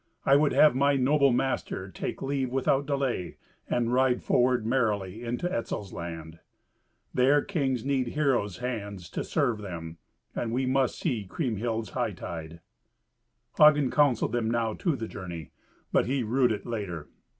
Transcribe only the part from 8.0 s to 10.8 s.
heroes' hands to serve them, and we